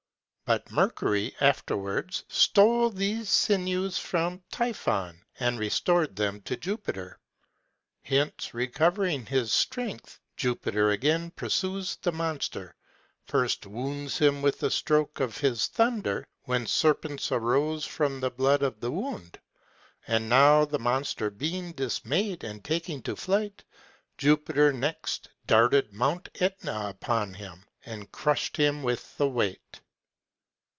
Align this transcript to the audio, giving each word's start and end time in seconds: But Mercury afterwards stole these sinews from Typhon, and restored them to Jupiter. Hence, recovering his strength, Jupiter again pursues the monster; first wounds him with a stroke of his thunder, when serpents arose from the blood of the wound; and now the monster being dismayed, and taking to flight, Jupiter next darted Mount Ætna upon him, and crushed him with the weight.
But 0.43 0.69
Mercury 0.69 1.33
afterwards 1.39 2.25
stole 2.27 2.89
these 2.89 3.29
sinews 3.29 3.97
from 3.97 4.43
Typhon, 4.51 5.23
and 5.39 5.57
restored 5.57 6.17
them 6.17 6.41
to 6.41 6.57
Jupiter. 6.57 7.21
Hence, 8.03 8.53
recovering 8.53 9.25
his 9.27 9.53
strength, 9.53 10.19
Jupiter 10.35 10.89
again 10.91 11.31
pursues 11.31 11.95
the 12.01 12.11
monster; 12.11 12.75
first 13.25 13.65
wounds 13.65 14.17
him 14.17 14.41
with 14.41 14.61
a 14.63 14.69
stroke 14.69 15.21
of 15.21 15.37
his 15.37 15.67
thunder, 15.67 16.27
when 16.43 16.67
serpents 16.67 17.31
arose 17.31 17.85
from 17.85 18.19
the 18.19 18.29
blood 18.31 18.61
of 18.61 18.81
the 18.81 18.91
wound; 18.91 19.39
and 20.05 20.27
now 20.27 20.65
the 20.65 20.79
monster 20.79 21.29
being 21.29 21.71
dismayed, 21.71 22.43
and 22.43 22.61
taking 22.61 23.01
to 23.03 23.15
flight, 23.15 23.63
Jupiter 24.17 24.73
next 24.73 25.29
darted 25.47 25.93
Mount 25.93 26.25
Ætna 26.33 26.89
upon 26.89 27.35
him, 27.35 27.63
and 27.85 28.11
crushed 28.11 28.57
him 28.57 28.83
with 28.83 29.15
the 29.15 29.29
weight. 29.29 29.79